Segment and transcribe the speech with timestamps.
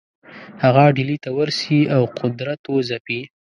[0.63, 3.21] هغه ډهلي ته ورسي او قدرت وځپي.